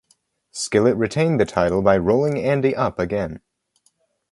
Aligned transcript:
Skillet 0.49 0.95
retained 0.97 1.39
the 1.39 1.45
title 1.45 1.83
by 1.83 1.95
rolling 1.95 2.39
Andy 2.43 2.75
up 2.75 2.97
again. 2.97 3.39